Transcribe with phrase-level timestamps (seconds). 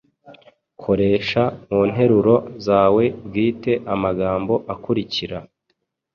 [0.81, 5.37] Koresha mu nteruro zawe bwite amagambo akurikira: